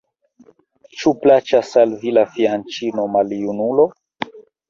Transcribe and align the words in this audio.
Ĉu 1.01 1.11
plaĉas 1.25 1.69
al 1.83 1.93
vi 2.05 2.15
la 2.19 2.25
fianĉino, 2.37 3.07
maljunulo? 3.17 3.85